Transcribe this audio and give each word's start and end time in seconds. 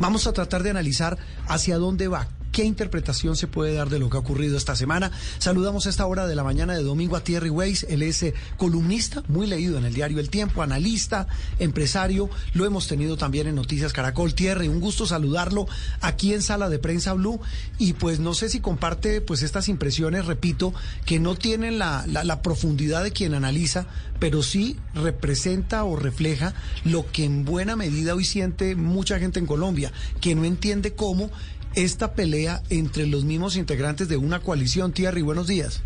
Vamos 0.00 0.26
a 0.26 0.32
tratar 0.32 0.62
de 0.62 0.70
analizar 0.70 1.18
hacia 1.48 1.76
dónde 1.78 2.08
va, 2.08 2.28
¿Qué 2.58 2.64
interpretación 2.64 3.36
se 3.36 3.46
puede 3.46 3.74
dar 3.74 3.88
de 3.88 4.00
lo 4.00 4.10
que 4.10 4.16
ha 4.16 4.20
ocurrido 4.20 4.56
esta 4.56 4.74
semana? 4.74 5.12
Saludamos 5.38 5.86
a 5.86 5.90
esta 5.90 6.04
hora 6.06 6.26
de 6.26 6.34
la 6.34 6.42
mañana 6.42 6.74
de 6.74 6.82
domingo 6.82 7.14
a 7.14 7.22
Thierry 7.22 7.50
Weiss. 7.50 7.86
Él 7.88 8.02
es 8.02 8.20
eh, 8.24 8.34
columnista, 8.56 9.22
muy 9.28 9.46
leído 9.46 9.78
en 9.78 9.84
el 9.84 9.94
diario 9.94 10.18
El 10.18 10.28
Tiempo, 10.28 10.60
analista, 10.60 11.28
empresario. 11.60 12.28
Lo 12.54 12.66
hemos 12.66 12.88
tenido 12.88 13.16
también 13.16 13.46
en 13.46 13.54
Noticias 13.54 13.92
Caracol. 13.92 14.34
Thierry, 14.34 14.66
un 14.66 14.80
gusto 14.80 15.06
saludarlo 15.06 15.68
aquí 16.00 16.34
en 16.34 16.42
Sala 16.42 16.68
de 16.68 16.80
Prensa 16.80 17.12
Blue. 17.12 17.40
Y 17.78 17.92
pues 17.92 18.18
no 18.18 18.34
sé 18.34 18.48
si 18.48 18.58
comparte 18.58 19.20
pues 19.20 19.44
estas 19.44 19.68
impresiones, 19.68 20.26
repito, 20.26 20.74
que 21.06 21.20
no 21.20 21.36
tienen 21.36 21.78
la, 21.78 22.06
la 22.08 22.42
profundidad 22.42 23.04
de 23.04 23.12
quien 23.12 23.34
analiza, 23.34 23.86
pero 24.18 24.42
sí 24.42 24.76
representa 24.94 25.84
o 25.84 25.94
refleja 25.94 26.54
lo 26.84 27.08
que 27.12 27.24
en 27.24 27.44
buena 27.44 27.76
medida 27.76 28.16
hoy 28.16 28.24
siente 28.24 28.74
mucha 28.74 29.20
gente 29.20 29.38
en 29.38 29.46
Colombia, 29.46 29.92
que 30.20 30.34
no 30.34 30.44
entiende 30.44 30.94
cómo 30.94 31.30
esta 31.74 32.14
pelea 32.14 32.62
entre 32.70 33.06
los 33.06 33.24
mismos 33.24 33.56
integrantes 33.56 34.08
de 34.08 34.16
una 34.16 34.40
coalición. 34.40 34.92
Thierry, 34.92 35.22
buenos 35.22 35.46
días. 35.46 35.82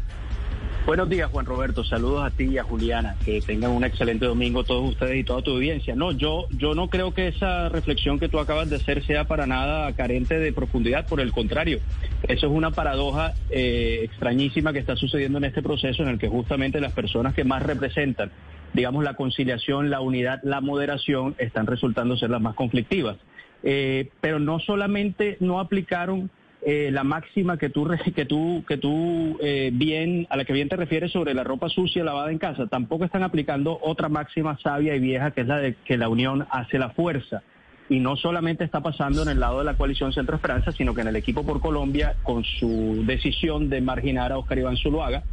Buenos 0.84 1.08
días, 1.08 1.30
Juan 1.30 1.46
Roberto. 1.46 1.84
Saludos 1.84 2.24
a 2.24 2.30
ti 2.30 2.44
y 2.44 2.58
a 2.58 2.64
Juliana. 2.64 3.14
Que 3.24 3.40
tengan 3.40 3.70
un 3.70 3.84
excelente 3.84 4.26
domingo 4.26 4.64
todos 4.64 4.90
ustedes 4.90 5.16
y 5.16 5.22
toda 5.22 5.40
tu 5.40 5.52
audiencia. 5.52 5.94
No, 5.94 6.10
yo, 6.10 6.48
yo 6.50 6.74
no 6.74 6.88
creo 6.88 7.14
que 7.14 7.28
esa 7.28 7.68
reflexión 7.68 8.18
que 8.18 8.28
tú 8.28 8.40
acabas 8.40 8.68
de 8.68 8.76
hacer 8.76 9.06
sea 9.06 9.24
para 9.24 9.46
nada 9.46 9.92
carente 9.92 10.40
de 10.40 10.52
profundidad. 10.52 11.06
Por 11.06 11.20
el 11.20 11.30
contrario, 11.30 11.78
eso 12.24 12.46
es 12.46 12.52
una 12.52 12.72
paradoja 12.72 13.32
eh, 13.48 14.00
extrañísima 14.02 14.72
que 14.72 14.80
está 14.80 14.96
sucediendo 14.96 15.38
en 15.38 15.44
este 15.44 15.62
proceso 15.62 16.02
en 16.02 16.08
el 16.08 16.18
que 16.18 16.28
justamente 16.28 16.80
las 16.80 16.92
personas 16.92 17.32
que 17.32 17.44
más 17.44 17.62
representan, 17.62 18.32
digamos, 18.74 19.04
la 19.04 19.14
conciliación, 19.14 19.88
la 19.88 20.00
unidad, 20.00 20.40
la 20.42 20.60
moderación, 20.60 21.36
están 21.38 21.68
resultando 21.68 22.16
ser 22.16 22.30
las 22.30 22.40
más 22.40 22.56
conflictivas. 22.56 23.18
Eh, 23.62 24.10
pero 24.20 24.38
no 24.38 24.58
solamente 24.58 25.36
no 25.40 25.60
aplicaron 25.60 26.30
eh, 26.64 26.90
la 26.92 27.02
máxima 27.02 27.58
que 27.58 27.70
tú 27.70 27.88
que 28.14 28.24
tú 28.24 28.64
que 28.68 28.76
tú 28.76 29.36
eh, 29.40 29.70
bien 29.72 30.28
a 30.30 30.36
la 30.36 30.44
que 30.44 30.52
bien 30.52 30.68
te 30.68 30.76
refieres 30.76 31.10
sobre 31.10 31.34
la 31.34 31.42
ropa 31.42 31.68
sucia 31.68 32.04
lavada 32.04 32.30
en 32.30 32.38
casa, 32.38 32.68
tampoco 32.68 33.04
están 33.04 33.24
aplicando 33.24 33.80
otra 33.82 34.08
máxima 34.08 34.56
sabia 34.62 34.94
y 34.94 35.00
vieja 35.00 35.32
que 35.32 35.40
es 35.40 35.48
la 35.48 35.58
de 35.58 35.74
que 35.84 35.96
la 35.96 36.08
unión 36.08 36.46
hace 36.50 36.78
la 36.78 36.90
fuerza. 36.90 37.42
Y 37.88 37.98
no 37.98 38.16
solamente 38.16 38.62
está 38.64 38.80
pasando 38.80 39.22
en 39.22 39.28
el 39.28 39.40
lado 39.40 39.58
de 39.58 39.64
la 39.64 39.74
coalición 39.74 40.12
Centro 40.12 40.36
Esperanza, 40.36 40.70
sino 40.70 40.94
que 40.94 41.00
en 41.00 41.08
el 41.08 41.16
equipo 41.16 41.44
por 41.44 41.60
Colombia, 41.60 42.14
con 42.22 42.44
su 42.44 43.02
decisión 43.04 43.68
de 43.68 43.80
marginar 43.80 44.30
a 44.32 44.38
Oscar 44.38 44.58
Iván 44.58 44.76
Zuluaga, 44.76 45.24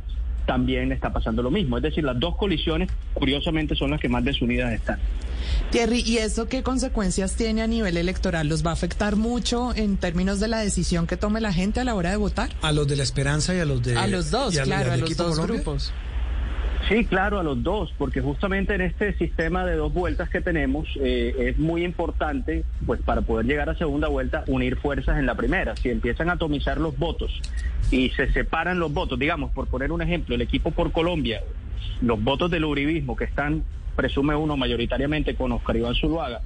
también 0.47 0.91
está 0.91 1.13
pasando 1.13 1.43
lo 1.43 1.51
mismo. 1.51 1.77
Es 1.77 1.83
decir, 1.83 2.03
las 2.03 2.19
dos 2.19 2.35
colisiones, 2.35 2.89
curiosamente, 3.13 3.75
son 3.75 3.91
las 3.91 4.01
que 4.01 4.09
más 4.09 4.23
desunidas 4.25 4.73
están. 4.73 4.99
Thierry, 5.71 6.01
¿y 6.05 6.17
eso 6.17 6.47
qué 6.47 6.63
consecuencias 6.63 7.35
tiene 7.35 7.61
a 7.61 7.67
nivel 7.67 7.97
electoral? 7.97 8.47
¿Los 8.47 8.65
va 8.65 8.71
a 8.71 8.73
afectar 8.73 9.15
mucho 9.15 9.73
en 9.75 9.97
términos 9.97 10.39
de 10.39 10.47
la 10.47 10.59
decisión 10.59 11.07
que 11.07 11.17
tome 11.17 11.41
la 11.41 11.53
gente 11.53 11.79
a 11.79 11.83
la 11.83 11.95
hora 11.95 12.11
de 12.11 12.17
votar? 12.17 12.49
A 12.61 12.71
los 12.71 12.87
de 12.87 12.95
la 12.95 13.03
esperanza 13.03 13.53
y 13.55 13.59
a 13.59 13.65
los 13.65 13.83
de... 13.83 13.97
A 13.97 14.07
los 14.07 14.31
dos, 14.31 14.57
claro, 14.57 14.91
a 14.91 14.97
los 14.97 15.15
dos 15.15 15.39
grupos. 15.39 15.93
Sí, 16.87 17.05
claro, 17.05 17.39
a 17.39 17.43
los 17.43 17.61
dos, 17.61 17.93
porque 17.99 18.19
justamente 18.19 18.73
en 18.73 18.81
este 18.81 19.13
sistema 19.13 19.63
de 19.63 19.75
dos 19.75 19.93
vueltas 19.93 20.27
que 20.29 20.41
tenemos 20.41 20.87
eh, 20.99 21.35
es 21.37 21.59
muy 21.59 21.83
importante, 21.83 22.63
pues 22.85 22.99
para 23.01 23.21
poder 23.21 23.45
llegar 23.45 23.69
a 23.69 23.75
segunda 23.75 24.07
vuelta, 24.07 24.43
unir 24.47 24.75
fuerzas 24.77 25.19
en 25.19 25.27
la 25.27 25.35
primera. 25.35 25.75
Si 25.75 25.89
empiezan 25.89 26.29
a 26.29 26.33
atomizar 26.33 26.79
los 26.79 26.97
votos 26.97 27.41
y 27.91 28.09
se 28.11 28.31
separan 28.31 28.79
los 28.79 28.91
votos, 28.91 29.19
digamos, 29.19 29.51
por 29.51 29.67
poner 29.67 29.91
un 29.91 30.01
ejemplo, 30.01 30.33
el 30.33 30.41
equipo 30.41 30.71
por 30.71 30.91
Colombia, 30.91 31.43
los 32.01 32.23
votos 32.23 32.49
del 32.49 32.65
uribismo 32.65 33.15
que 33.15 33.25
están, 33.25 33.63
presume 33.99 34.33
uno, 34.33 34.55
mayoritariamente 34.55 35.35
con 35.35 35.51
Oscar 35.51 35.75
Iván 35.75 35.93
Zuluaga, 35.93 36.39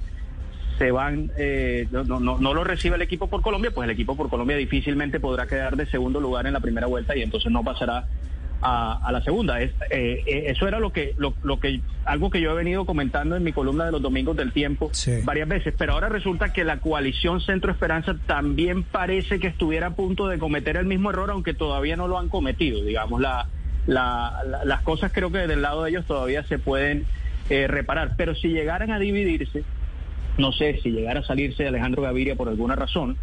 se 0.76 0.90
van, 0.90 1.30
eh, 1.38 1.86
no, 1.92 2.02
no, 2.02 2.36
no 2.36 2.52
lo 2.52 2.64
recibe 2.64 2.96
el 2.96 3.02
equipo 3.02 3.28
por 3.28 3.42
Colombia, 3.42 3.70
pues 3.72 3.84
el 3.84 3.92
equipo 3.92 4.16
por 4.16 4.28
Colombia 4.28 4.56
difícilmente 4.56 5.20
podrá 5.20 5.46
quedar 5.46 5.76
de 5.76 5.86
segundo 5.86 6.18
lugar 6.18 6.48
en 6.48 6.52
la 6.52 6.58
primera 6.58 6.88
vuelta 6.88 7.16
y 7.16 7.22
entonces 7.22 7.52
no 7.52 7.62
pasará 7.62 8.08
a, 8.60 9.12
la 9.12 9.22
segunda. 9.22 9.60
Es, 9.60 9.70
eh, 9.90 10.24
eh, 10.26 10.44
eso 10.48 10.66
era 10.66 10.80
lo 10.80 10.90
que, 10.90 11.14
lo, 11.16 11.60
que, 11.60 11.80
algo 12.04 12.28
que 12.28 12.40
yo 12.40 12.50
he 12.50 12.54
venido 12.56 12.86
comentando 12.86 13.36
en 13.36 13.44
mi 13.44 13.52
columna 13.52 13.84
de 13.84 13.92
los 13.92 14.02
domingos 14.02 14.36
del 14.36 14.50
tiempo 14.50 14.90
varias 15.22 15.46
veces, 15.46 15.74
pero 15.78 15.92
ahora 15.92 16.08
resulta 16.08 16.52
que 16.52 16.64
la 16.64 16.80
coalición 16.80 17.40
Centro 17.40 17.70
Esperanza 17.70 18.16
también 18.26 18.82
parece 18.82 19.38
que 19.38 19.46
estuviera 19.46 19.88
a 19.88 19.94
punto 19.94 20.26
de 20.26 20.40
cometer 20.40 20.76
el 20.76 20.86
mismo 20.86 21.10
error, 21.10 21.30
aunque 21.30 21.54
todavía 21.54 21.94
no 21.94 22.08
lo 22.08 22.18
han 22.18 22.28
cometido. 22.28 22.82
Digamos, 22.82 23.20
la, 23.20 23.46
las 23.86 24.82
cosas 24.82 25.12
creo 25.12 25.30
que 25.30 25.46
del 25.46 25.62
lado 25.62 25.84
de 25.84 25.90
ellos 25.90 26.06
todavía 26.06 26.42
se 26.44 26.58
pueden 26.58 27.06
eh, 27.50 27.66
reparar, 27.66 28.14
pero 28.16 28.34
si 28.34 28.48
llegaran 28.48 28.90
a 28.90 28.98
dividirse, 28.98 29.64
no 30.38 30.52
sé, 30.52 30.80
si 30.82 30.90
llegara 30.90 31.20
a 31.20 31.24
salirse 31.24 31.66
Alejandro 31.66 32.02
Gaviria 32.02 32.36
por 32.36 32.48
alguna 32.48 32.74
razón, 32.74 33.16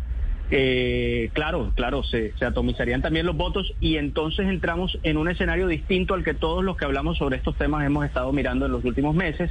eh, 0.53 1.29
claro, 1.31 1.71
claro, 1.75 2.03
se, 2.03 2.33
atomizarían 2.41 3.01
también 3.01 3.25
los 3.25 3.37
votos 3.37 3.73
y 3.79 3.95
entonces 3.95 4.47
entramos 4.47 4.99
en 5.03 5.15
un 5.15 5.29
escenario 5.29 5.65
distinto 5.67 6.13
al 6.13 6.25
que 6.25 6.33
todos 6.33 6.61
los 6.61 6.75
que 6.75 6.83
hablamos 6.83 7.17
sobre 7.17 7.37
estos 7.37 7.57
temas 7.57 7.85
hemos 7.85 8.05
estado 8.05 8.33
mirando 8.33 8.65
en 8.65 8.73
los 8.73 8.83
últimos 8.83 9.15
meses. 9.15 9.49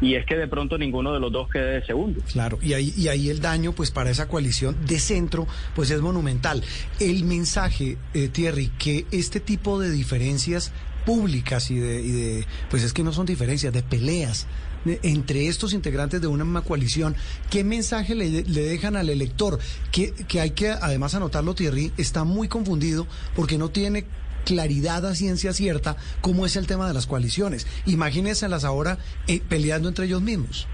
Y 0.00 0.16
es 0.16 0.26
que 0.26 0.36
de 0.36 0.48
pronto 0.48 0.78
ninguno 0.78 1.12
de 1.12 1.20
los 1.20 1.30
dos 1.30 1.48
quede 1.48 1.74
de 1.74 1.86
segundo. 1.86 2.20
Claro, 2.32 2.58
y 2.60 2.72
ahí, 2.72 2.92
y 2.96 3.06
ahí 3.06 3.30
el 3.30 3.40
daño, 3.40 3.70
pues 3.70 3.92
para 3.92 4.10
esa 4.10 4.26
coalición 4.26 4.84
de 4.84 4.98
centro, 4.98 5.46
pues 5.76 5.92
es 5.92 6.00
monumental. 6.00 6.64
El 6.98 7.22
mensaje, 7.22 7.98
eh, 8.12 8.26
Thierry, 8.26 8.72
que 8.80 9.06
este 9.12 9.38
tipo 9.38 9.78
de 9.78 9.92
diferencias 9.92 10.72
públicas 11.04 11.70
y 11.70 11.76
de, 11.76 12.00
y 12.00 12.10
de, 12.10 12.46
pues 12.70 12.82
es 12.82 12.92
que 12.92 13.02
no 13.02 13.12
son 13.12 13.26
diferencias, 13.26 13.72
de 13.72 13.82
peleas, 13.82 14.46
entre 14.84 15.46
estos 15.46 15.74
integrantes 15.74 16.20
de 16.20 16.26
una 16.26 16.44
misma 16.44 16.62
coalición, 16.62 17.14
¿qué 17.50 17.64
mensaje 17.64 18.14
le, 18.14 18.42
dejan 18.42 18.96
al 18.96 19.10
elector? 19.10 19.58
Que, 19.90 20.12
que 20.12 20.40
hay 20.40 20.50
que, 20.50 20.70
además 20.70 21.14
anotarlo, 21.14 21.54
Thierry, 21.54 21.92
está 21.96 22.24
muy 22.24 22.48
confundido 22.48 23.06
porque 23.34 23.58
no 23.58 23.70
tiene 23.70 24.06
claridad 24.44 25.06
a 25.06 25.14
ciencia 25.14 25.52
cierta 25.52 25.96
cómo 26.20 26.46
es 26.46 26.56
el 26.56 26.66
tema 26.66 26.88
de 26.88 26.94
las 26.94 27.06
coaliciones. 27.06 27.66
Imagínenselas 27.86 28.64
ahora 28.64 28.98
eh, 29.28 29.40
peleando 29.48 29.88
entre 29.88 30.06
ellos 30.06 30.22
mismos. 30.22 30.66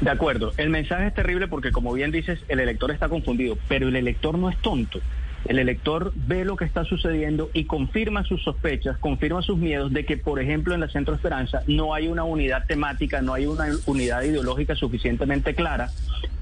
De 0.00 0.10
acuerdo, 0.10 0.52
el 0.56 0.70
mensaje 0.70 1.08
es 1.08 1.14
terrible 1.14 1.46
porque 1.46 1.72
como 1.72 1.92
bien 1.92 2.10
dices, 2.10 2.38
el 2.48 2.60
elector 2.60 2.90
está 2.90 3.10
confundido, 3.10 3.58
pero 3.68 3.88
el 3.88 3.96
elector 3.96 4.38
no 4.38 4.48
es 4.48 4.56
tonto. 4.62 5.00
El 5.46 5.58
elector 5.58 6.12
ve 6.14 6.44
lo 6.44 6.56
que 6.56 6.64
está 6.64 6.84
sucediendo 6.84 7.50
y 7.54 7.64
confirma 7.64 8.24
sus 8.24 8.42
sospechas, 8.42 8.98
confirma 8.98 9.42
sus 9.42 9.56
miedos 9.58 9.92
de 9.92 10.04
que, 10.04 10.16
por 10.16 10.38
ejemplo, 10.38 10.74
en 10.74 10.80
la 10.80 10.88
Centro 10.88 11.14
Esperanza 11.14 11.62
no 11.66 11.94
hay 11.94 12.08
una 12.08 12.24
unidad 12.24 12.66
temática, 12.66 13.22
no 13.22 13.32
hay 13.32 13.46
una 13.46 13.68
unidad 13.86 14.22
ideológica 14.22 14.74
suficientemente 14.74 15.54
clara 15.54 15.90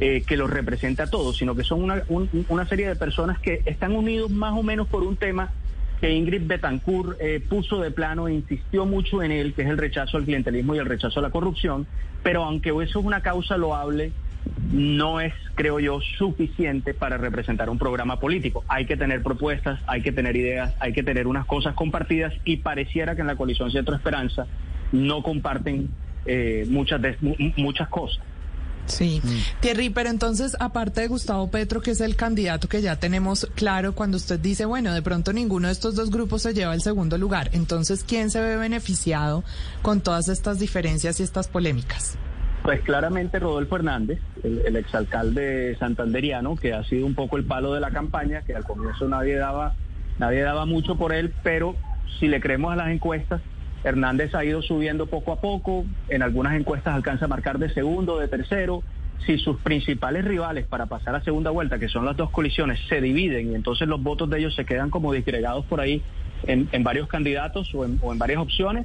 eh, 0.00 0.25
que 0.26 0.36
los 0.36 0.50
represente 0.50 1.03
a 1.03 1.06
todos, 1.06 1.36
sino 1.36 1.54
que 1.54 1.62
son 1.62 1.84
una, 1.84 2.03
una 2.48 2.66
serie 2.66 2.88
de 2.88 2.97
personas 2.97 3.38
que 3.38 3.62
están 3.66 3.94
unidos 3.94 4.31
más 4.31 4.54
o 4.59 4.62
menos 4.62 4.88
por 4.88 5.04
un 5.04 5.16
tema 5.16 5.53
que 6.00 6.12
Ingrid 6.12 6.47
Betancourt 6.47 7.16
eh, 7.20 7.41
puso 7.41 7.80
de 7.80 7.91
plano 7.91 8.28
e 8.28 8.34
insistió 8.34 8.86
mucho 8.86 9.22
en 9.22 9.32
él, 9.32 9.54
que 9.54 9.62
es 9.62 9.69
el 9.69 9.78
rechazo 9.78 10.16
al 10.16 10.25
clientelismo 10.25 10.75
y 10.75 10.78
el 10.78 10.86
rechazo 10.86 11.20
a 11.20 11.22
la 11.22 11.30
corrupción, 11.30 11.86
pero 12.22 12.44
aunque 12.44 12.70
eso 12.70 13.00
es 13.00 13.04
una 13.04 13.20
causa 13.20 13.56
loable, 13.56 14.12
no 14.72 15.21
es, 15.21 15.32
creo 15.54 15.81
yo, 15.81 16.00
suficiente 16.19 16.94
para 16.94 17.16
representar 17.16 17.71
un 17.71 17.78
programa 17.78 18.21
político. 18.21 18.65
Hay 18.69 18.87
que 18.87 18.97
tener 18.97 19.22
propuestas, 19.22 19.81
hay 19.87 20.03
que 20.03 20.12
tener 20.12 20.37
ideas, 20.37 20.75
hay 20.81 20.93
que 20.93 21.03
tener 21.03 21.26
unas 21.26 21.47
cosas 21.47 21.75
compartidas 21.75 22.34
y 22.44 22.59
pareciera 22.59 23.15
que 23.15 23.22
en 23.22 23.27
la 23.27 23.37
coalición 23.37 23.71
Centro 23.71 23.94
Esperanza 23.94 24.47
no 24.93 25.22
comparten 25.22 25.88
eh, 26.27 26.66
muchas, 26.69 27.00
muchas 27.56 27.88
cosas. 27.88 28.22
Sí, 28.87 29.21
mm. 29.22 29.60
Thierry, 29.60 29.91
pero 29.91 30.09
entonces, 30.09 30.56
aparte 30.60 31.03
de 31.03 31.09
Gustavo 31.09 31.50
Petro, 31.50 31.81
que 31.81 31.91
es 31.91 32.00
el 32.00 32.16
candidato 32.16 32.69
que 32.69 32.81
ya 32.81 32.97
tenemos 32.97 33.47
claro, 33.54 33.94
cuando 33.94 34.16
usted 34.16 34.41
dice, 34.41 34.65
bueno, 34.65 34.93
de 34.94 35.03
pronto 35.03 35.32
ninguno 35.32 35.69
de 35.69 35.72
estos 35.72 35.94
dos 35.94 36.10
grupos 36.10 36.43
se 36.43 36.54
lleva 36.54 36.75
el 36.75 36.81
segundo 36.81 37.19
lugar, 37.19 37.50
entonces, 37.53 38.03
¿quién 38.03 38.31
se 38.31 38.41
ve 38.41 38.56
beneficiado 38.56 39.44
con 39.82 40.00
todas 40.00 40.28
estas 40.28 40.59
diferencias 40.59 41.21
y 41.21 41.22
estas 41.22 41.48
polémicas? 41.48 42.16
Pues 42.68 42.82
claramente 42.82 43.38
Rodolfo 43.38 43.76
Hernández, 43.76 44.20
el, 44.44 44.76
exalcalde 44.76 45.74
santanderiano, 45.78 46.54
que 46.54 46.74
ha 46.74 46.84
sido 46.84 47.06
un 47.06 47.15
poco 47.15 47.38
el 47.38 47.44
palo 47.44 47.72
de 47.72 47.80
la 47.80 47.92
campaña, 47.92 48.42
que 48.42 48.54
al 48.54 48.65
comienzo 48.65 49.09
nadie 49.09 49.36
daba, 49.36 49.72
nadie 50.18 50.42
daba 50.42 50.66
mucho 50.66 50.97
por 50.97 51.15
él, 51.15 51.32
pero 51.42 51.76
si 52.20 52.28
le 52.28 52.42
creemos 52.42 52.70
a 52.70 52.76
las 52.76 52.91
encuestas, 52.91 53.41
Hernández 53.84 54.34
ha 54.34 54.44
ido 54.44 54.60
subiendo 54.60 55.06
poco 55.06 55.32
a 55.32 55.41
poco, 55.41 55.86
en 56.10 56.22
algunas 56.22 56.56
encuestas 56.60 56.94
alcanza 56.94 57.24
a 57.24 57.28
marcar 57.28 57.59
de 57.59 57.70
segundo, 57.72 58.18
de 58.18 58.28
tercero. 58.28 58.82
Si 59.24 59.38
sus 59.38 59.59
principales 59.60 60.26
rivales 60.26 60.66
para 60.66 60.84
pasar 60.84 61.14
a 61.14 61.24
segunda 61.24 61.48
vuelta, 61.48 61.78
que 61.78 61.88
son 61.88 62.04
las 62.04 62.18
dos 62.18 62.28
colisiones, 62.28 62.78
se 62.86 63.00
dividen 63.00 63.53
y 63.53 63.54
entonces 63.54 63.88
los 63.88 64.03
votos 64.03 64.28
de 64.28 64.41
ellos 64.41 64.54
se 64.54 64.66
quedan 64.66 64.91
como 64.91 65.14
disgregados 65.14 65.64
por 65.64 65.80
ahí 65.80 66.03
en, 66.47 66.68
varios 66.84 67.09
candidatos 67.09 67.74
o 67.74 67.86
en, 67.86 67.98
o 68.03 68.12
en 68.12 68.18
varias 68.18 68.41
opciones, 68.41 68.84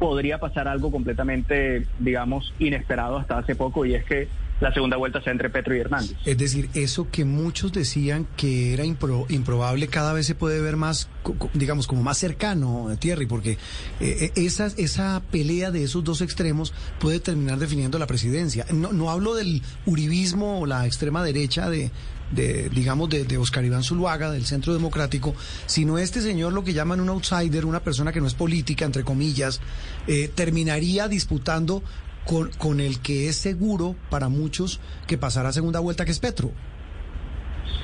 podría 0.00 0.38
pasar 0.38 0.66
algo 0.66 0.90
completamente, 0.90 1.86
digamos, 1.98 2.54
inesperado 2.58 3.18
hasta 3.18 3.38
hace 3.38 3.54
poco 3.54 3.84
y 3.84 3.94
es 3.94 4.04
que 4.04 4.28
la 4.60 4.72
segunda 4.72 4.96
vuelta 4.96 5.22
sea 5.22 5.32
entre 5.32 5.50
Petro 5.50 5.76
y 5.76 5.80
Hernández. 5.80 6.16
Es 6.24 6.36
decir, 6.36 6.68
eso 6.74 7.08
que 7.10 7.24
muchos 7.24 7.72
decían 7.72 8.26
que 8.36 8.74
era 8.74 8.84
improbable 8.84 9.88
cada 9.88 10.12
vez 10.12 10.26
se 10.26 10.34
puede 10.34 10.60
ver 10.60 10.76
más, 10.76 11.08
digamos, 11.54 11.86
como 11.86 12.02
más 12.02 12.18
cercano, 12.18 12.88
Thierry, 12.98 13.26
porque 13.26 13.58
eh, 14.00 14.32
esa, 14.36 14.66
esa 14.76 15.22
pelea 15.30 15.70
de 15.70 15.84
esos 15.84 16.02
dos 16.02 16.22
extremos 16.22 16.74
puede 16.98 17.20
terminar 17.20 17.58
definiendo 17.58 17.98
la 17.98 18.06
presidencia. 18.06 18.66
No, 18.72 18.92
no 18.92 19.10
hablo 19.10 19.34
del 19.34 19.62
uribismo 19.86 20.60
o 20.60 20.66
la 20.66 20.86
extrema 20.86 21.22
derecha 21.22 21.70
de, 21.70 21.90
de 22.30 22.68
digamos, 22.70 23.08
de, 23.10 23.24
de, 23.24 23.38
Oscar 23.38 23.64
Iván 23.64 23.82
Zuluaga, 23.82 24.30
del 24.30 24.46
Centro 24.46 24.72
Democrático, 24.72 25.34
sino 25.66 25.98
este 25.98 26.20
señor, 26.20 26.52
lo 26.52 26.64
que 26.64 26.72
llaman 26.72 27.00
un 27.00 27.08
outsider, 27.08 27.64
una 27.64 27.80
persona 27.80 28.12
que 28.12 28.20
no 28.20 28.26
es 28.26 28.34
política, 28.34 28.84
entre 28.84 29.04
comillas, 29.04 29.60
eh, 30.06 30.30
terminaría 30.34 31.08
disputando 31.08 31.82
con, 32.24 32.50
con 32.58 32.80
el 32.80 33.00
que 33.00 33.28
es 33.28 33.36
seguro 33.36 33.96
para 34.10 34.28
muchos 34.28 34.80
que 35.06 35.18
pasará 35.18 35.52
segunda 35.52 35.80
vuelta, 35.80 36.04
que 36.04 36.12
es 36.12 36.18
Petro. 36.18 36.52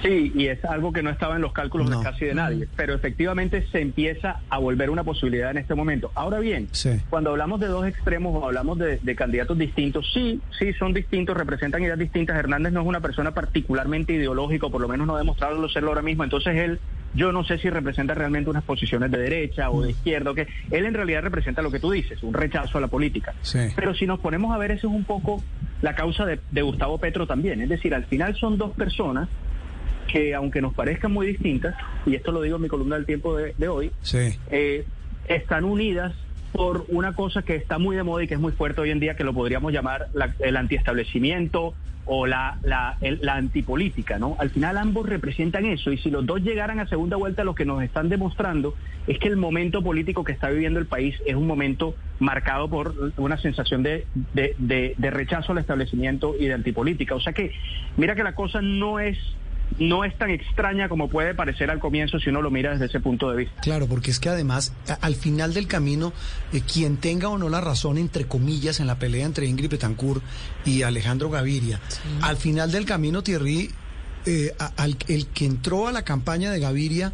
Sí, 0.03 0.33
y 0.35 0.47
es 0.47 0.65
algo 0.65 0.93
que 0.93 1.03
no 1.03 1.11
estaba 1.11 1.37
en 1.37 1.43
los 1.43 1.53
cálculos 1.53 1.91
de 1.91 2.03
casi 2.03 2.27
de 2.27 2.35
nadie, 2.35 2.69
pero 2.77 2.95
efectivamente 2.95 3.67
se 3.73 3.81
empieza 3.81 4.41
a 4.49 4.59
volver 4.59 4.91
una 4.91 5.05
posibilidad 5.05 5.51
en 5.51 5.59
este 5.59 5.75
momento. 5.75 6.11
Ahora 6.15 6.39
bien, 6.39 6.69
cuando 7.11 7.31
hablamos 7.31 7.61
de 7.61 7.67
dos 7.67 7.87
extremos 7.87 8.35
o 8.35 8.47
hablamos 8.47 8.79
de, 8.79 9.17
candidatos 9.17 9.57
distintos, 9.59 10.11
sí, 10.13 10.41
sí, 10.59 10.73
son 10.75 10.93
distintos, 10.93 11.37
representan 11.37 11.83
ideas 11.83 11.99
distintas. 11.99 12.37
Hernández 12.37 12.73
no 12.73 12.83
es 12.83 12.87
una 12.87 13.01
persona 13.01 13.33
particularmente 13.33 14.13
ideológica, 14.13 14.69
por 14.69 14.81
lo 14.81 14.89
menos 14.89 15.07
no 15.07 15.17
ha 15.17 15.19
demostrado 15.19 15.67
serlo 15.69 15.89
ahora 15.89 16.03
mismo, 16.03 16.25
entonces 16.25 16.55
él 16.57 16.81
yo 17.15 17.33
no 17.33 17.45
sé 17.45 17.57
si 17.57 17.71
representa 17.71 18.13
realmente 18.13 18.51
unas 18.51 18.63
posiciones 18.63 19.11
de 19.11 19.17
derecha 19.19 19.71
o 19.71 19.81
de 19.81 19.93
izquierda, 19.93 20.35
que 20.35 20.47
él 20.71 20.85
en 20.85 20.93
realidad 20.93 21.23
representa 21.23 21.63
lo 21.63 21.71
que 21.71 21.81
tú 21.81 21.91
dices, 21.91 22.23
un 22.23 22.35
rechazo 22.35 22.77
a 22.77 22.81
la 22.83 22.89
política. 22.89 23.35
Pero 23.75 23.95
si 23.95 24.07
nos 24.07 24.21
ponemos 24.21 24.55
a 24.55 24.59
ver, 24.59 24.73
eso 24.73 24.89
es 24.89 24.93
un 24.93 25.05
poco 25.05 25.43
la 25.81 25.95
causa 25.95 26.27
de, 26.27 26.41
de 26.51 26.63
Gustavo 26.63 26.99
Petro 26.99 27.27
también. 27.27 27.63
Es 27.63 27.71
decir, 27.71 27.95
al 27.95 28.05
final 28.05 28.37
son 28.37 28.59
dos 28.59 28.73
personas 28.73 29.31
que 30.07 30.35
aunque 30.35 30.61
nos 30.61 30.75
parezcan 30.75 31.13
muy 31.13 31.27
distintas, 31.27 31.75
y 32.07 32.15
esto 32.15 32.33
lo 32.33 32.43
digo 32.43 32.57
en 32.57 32.63
mi 32.63 32.69
columna 32.69 32.97
del 32.97 33.07
tiempo 33.07 33.37
de, 33.37 33.69
hoy, 33.69 33.91
eh, 34.51 34.85
están 35.29 35.65
unidas 35.65 36.15
por 36.53 36.87
una 36.89 37.15
cosa 37.15 37.43
que 37.43 37.57
está 37.57 37.79
muy 37.79 37.97
de 37.97 38.03
moda 38.03 38.25
y 38.25 38.29
que 38.29 38.35
es 38.35 38.41
muy 38.41 38.53
fuerte 38.53 38.81
hoy 38.81 38.91
en 38.91 39.01
día, 39.01 39.15
que 39.15 39.25
lo 39.25 39.35
podríamos 39.35 39.73
llamar 39.73 40.09
el 40.41 40.57
antiestablecimiento 40.57 41.75
o 42.07 42.27
la, 42.27 42.59
la, 42.63 42.97
la, 43.01 43.35
antipolítica, 43.35 44.19
¿no? 44.19 44.37
Al 44.39 44.51
final 44.51 44.77
ambos 44.79 45.09
representan 45.09 45.67
eso 45.67 45.91
y 45.91 45.99
si 45.99 46.09
los 46.09 46.25
dos 46.25 46.41
llegaran 46.41 46.79
a 46.79 46.87
segunda 46.87 47.17
vuelta, 47.17 47.43
lo 47.43 47.57
que 47.57 47.65
nos 47.65 47.83
están 47.83 48.09
demostrando 48.09 48.75
es 49.09 49.19
que 49.19 49.27
el 49.27 49.37
momento 49.37 49.83
político 49.83 50.23
que 50.23 50.31
está 50.31 50.49
viviendo 50.49 50.79
el 50.79 50.87
país 50.87 51.17
es 51.27 51.35
un 51.35 51.49
momento 51.49 51.97
marcado 52.21 52.69
por 52.69 53.13
una 53.17 53.39
sensación 53.39 53.83
de, 53.83 54.07
de, 54.35 54.95
de 54.97 55.11
rechazo 55.11 55.51
al 55.51 55.59
establecimiento 55.59 56.37
y 56.39 56.47
de 56.47 56.55
antipolítica. 56.55 57.17
O 57.17 57.21
sea 57.21 57.33
que, 57.33 57.51
mira 57.97 58.15
que 58.15 58.23
la 58.23 58.37
cosa 58.37 58.63
no 58.63 59.01
es 59.01 59.19
no 59.79 60.05
es 60.05 60.17
tan 60.17 60.31
extraña 60.31 60.89
como 60.89 61.09
puede 61.09 61.35
parecer 61.35 61.71
al 61.71 61.79
comienzo 61.79 62.19
si 62.19 62.31
uno 62.31 62.43
lo 62.43 62.51
mira 62.51 62.73
desde 62.73 62.87
ese 62.87 63.01
punto 63.01 63.31
de 63.31 63.37
vista. 63.39 63.61
Claro, 63.61 63.87
porque 63.87 64.11
es 64.11 64.21
que 64.21 64.29
además, 64.29 64.75
al 65.01 65.15
final 65.15 65.55
del 65.55 65.67
camino, 65.67 66.13
eh, 66.53 66.61
quien 66.61 66.97
tenga 66.97 67.29
o 67.29 67.39
no 67.39 67.49
la 67.49 67.61
razón, 67.61 67.99
entre 67.99 68.27
comillas, 68.27 68.81
en 68.81 68.87
la 68.87 68.99
pelea 68.99 69.27
entre 69.27 69.47
Ingrid 69.47 69.71
Betancourt 69.71 70.23
y 70.65 70.83
Alejandro 70.83 71.31
Gaviria, 71.31 71.81
al 72.23 72.37
final 72.37 72.73
del 72.73 72.85
camino, 72.85 73.23
Thierry, 73.23 73.71
eh, 74.27 74.53
el 75.09 75.27
que 75.29 75.45
entró 75.45 75.89
a 75.89 75.93
la 75.93 76.03
campaña 76.03 76.51
de 76.51 76.59
Gaviria 76.59 77.13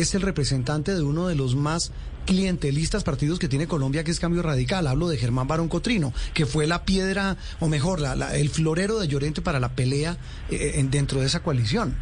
es 0.00 0.14
el 0.14 0.22
representante 0.22 0.94
de 0.94 1.02
uno 1.02 1.28
de 1.28 1.34
los 1.34 1.56
más 1.56 1.92
clientelistas 2.26 3.04
partidos 3.04 3.38
que 3.38 3.48
tiene 3.48 3.66
Colombia, 3.66 4.04
que 4.04 4.10
es 4.10 4.20
Cambio 4.20 4.42
Radical. 4.42 4.86
Hablo 4.86 5.08
de 5.08 5.16
Germán 5.16 5.48
Barón 5.48 5.68
Cotrino, 5.68 6.12
que 6.34 6.46
fue 6.46 6.66
la 6.66 6.84
piedra, 6.84 7.36
o 7.60 7.68
mejor, 7.68 8.00
la, 8.00 8.36
el 8.36 8.48
florero 8.48 8.98
de 8.98 9.08
Llorente 9.08 9.42
para 9.42 9.60
la 9.60 9.70
pelea 9.70 10.16
eh, 10.50 10.74
en, 10.76 10.90
dentro 10.90 11.20
de 11.20 11.26
esa 11.26 11.40
coalición. 11.40 11.96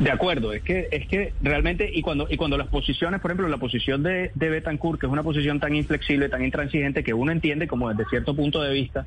De 0.00 0.10
acuerdo, 0.10 0.52
es 0.52 0.62
que 0.62 0.88
es 0.90 1.08
que 1.08 1.32
realmente 1.42 1.90
y 1.90 2.02
cuando 2.02 2.26
y 2.28 2.36
cuando 2.36 2.58
las 2.58 2.68
posiciones, 2.68 3.18
por 3.20 3.30
ejemplo, 3.30 3.48
la 3.48 3.56
posición 3.56 4.02
de, 4.02 4.30
de 4.34 4.50
Betancourt, 4.50 5.00
que 5.00 5.06
es 5.06 5.12
una 5.12 5.22
posición 5.22 5.58
tan 5.58 5.74
inflexible, 5.74 6.28
tan 6.28 6.44
intransigente, 6.44 7.02
que 7.02 7.14
uno 7.14 7.32
entiende 7.32 7.66
como 7.66 7.88
desde 7.88 8.04
cierto 8.10 8.36
punto 8.36 8.60
de 8.60 8.74
vista, 8.74 9.06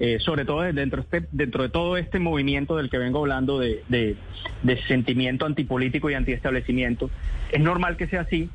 eh, 0.00 0.18
sobre 0.20 0.44
todo 0.44 0.62
dentro, 0.62 1.02
este, 1.02 1.26
dentro 1.32 1.62
de 1.62 1.68
todo 1.68 1.96
este 1.96 2.18
movimiento 2.18 2.76
del 2.76 2.90
que 2.90 2.98
vengo 2.98 3.20
hablando 3.20 3.58
de, 3.58 3.82
de, 3.88 4.16
de 4.62 4.82
sentimiento 4.84 5.46
antipolítico 5.46 6.10
y 6.10 6.14
antiestablecimiento, 6.14 7.10
es 7.52 7.60
normal 7.60 7.96
que 7.96 8.06
sea 8.06 8.22
así, 8.22 8.50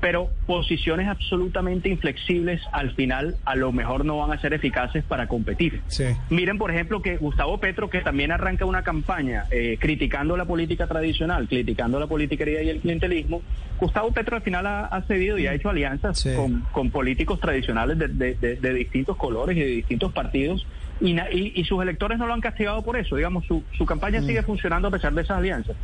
pero 0.00 0.30
posiciones 0.46 1.08
absolutamente 1.08 1.88
inflexibles 1.88 2.60
al 2.72 2.94
final 2.94 3.36
a 3.44 3.54
lo 3.54 3.70
mejor 3.72 4.04
no 4.04 4.18
van 4.18 4.32
a 4.32 4.40
ser 4.40 4.54
eficaces 4.54 5.04
para 5.04 5.28
competir. 5.28 5.82
Miren, 6.30 6.58
por 6.58 6.70
ejemplo, 6.70 7.02
que 7.02 7.16
Gustavo 7.18 7.58
Petro, 7.58 7.90
que 7.90 8.00
también 8.00 8.32
arranca 8.32 8.64
una 8.64 8.82
campaña 8.82 9.44
eh, 9.50 9.76
criticando 9.78 10.36
la 10.36 10.46
política 10.46 10.86
tradicional, 10.86 11.48
criticando 11.48 12.00
la 12.00 12.06
politiquería 12.06 12.62
y 12.62 12.70
el 12.70 12.80
clientelismo, 12.80 13.42
Gustavo 13.78 14.10
Petro 14.12 14.36
al 14.36 14.42
final 14.42 14.66
ha, 14.66 15.02
cedido 15.06 15.38
y 15.38 15.46
ha 15.46 15.54
hecho 15.54 15.70
alianzas 15.70 16.26
con, 16.72 16.90
políticos 16.90 17.40
tradicionales 17.40 17.98
de, 17.98 18.74
distintos 18.74 19.16
colores 19.16 19.56
y 19.56 19.60
de 19.60 19.66
distintos 19.66 20.12
partidos. 20.12 20.66
Y, 21.00 21.64
sus 21.64 21.82
electores 21.82 22.18
no 22.18 22.26
lo 22.26 22.34
han 22.34 22.40
castigado 22.40 22.82
por 22.82 22.96
eso, 22.96 23.16
digamos, 23.16 23.46
su, 23.46 23.62
su 23.76 23.86
campaña 23.86 24.20
mm. 24.20 24.26
sigue 24.26 24.42
funcionando 24.42 24.88
a 24.88 24.90
pesar 24.90 25.14
de 25.14 25.22
esas 25.22 25.38
alianzas. 25.38 25.76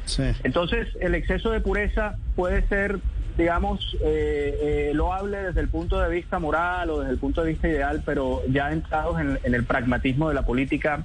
Entonces, 0.42 0.88
el 1.00 1.14
exceso 1.14 1.50
de 1.50 1.60
pureza 1.60 2.16
puede 2.34 2.66
ser 2.68 2.98
digamos, 3.36 3.96
eh, 4.02 4.88
eh, 4.90 4.92
loable 4.94 5.38
desde 5.38 5.60
el 5.60 5.68
punto 5.68 6.00
de 6.00 6.08
vista 6.08 6.38
moral 6.38 6.90
o 6.90 7.00
desde 7.00 7.12
el 7.12 7.18
punto 7.18 7.42
de 7.42 7.50
vista 7.50 7.68
ideal, 7.68 8.02
pero 8.04 8.42
ya 8.48 8.72
entrados 8.72 9.20
en, 9.20 9.38
el 9.42 9.64
pragmatismo 9.64 10.28
de 10.28 10.34
la 10.34 10.44
política, 10.44 11.04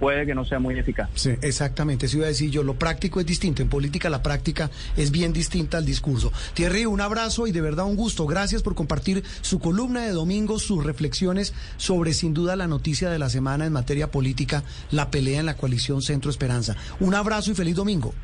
puede 0.00 0.26
que 0.26 0.34
no 0.34 0.44
sea 0.44 0.58
muy 0.58 0.78
eficaz. 0.78 1.08
Sí, 1.14 1.34
exactamente, 1.42 2.06
eso 2.06 2.18
iba 2.18 2.26
a 2.26 2.28
decir 2.28 2.50
yo, 2.50 2.62
lo 2.62 2.74
práctico 2.74 3.20
es 3.20 3.26
distinto, 3.26 3.62
en 3.62 3.68
política 3.68 4.10
la 4.10 4.22
práctica 4.22 4.70
es 4.96 5.10
bien 5.10 5.32
distinta 5.32 5.78
al 5.78 5.86
discurso. 5.86 6.32
Thierry, 6.54 6.86
un 6.86 7.00
abrazo 7.00 7.46
y 7.46 7.52
de 7.52 7.60
verdad 7.60 7.86
un 7.86 7.96
gusto, 7.96 8.26
gracias 8.26 8.62
por 8.62 8.74
compartir 8.74 9.22
su 9.40 9.58
columna 9.58 10.02
de 10.02 10.12
domingo, 10.12 10.58
sus 10.58 10.84
reflexiones 10.84 11.54
sobre 11.76 12.12
sin 12.12 12.34
duda 12.34 12.56
la 12.56 12.66
noticia 12.66 13.10
de 13.10 13.18
la 13.18 13.30
semana 13.30 13.66
en 13.66 13.72
materia 13.72 14.10
política, 14.10 14.64
la 14.90 15.10
pelea 15.10 15.40
en 15.40 15.46
la 15.46 15.56
coalición 15.56 16.02
Centro 16.02 16.30
Esperanza. 16.30 16.76
Un 17.00 17.14
abrazo 17.14 17.52
y 17.52 17.54
feliz 17.54 17.76
domingo. 17.76 18.14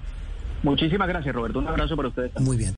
Muchísimas 0.63 1.09
gracias, 1.09 1.35
Roberto, 1.35 1.59
un 1.59 1.69
abrazo 1.69 1.97
para 1.97 2.09
ustedes. 2.09 2.33
Muy 2.41 2.57
bien. 2.57 2.71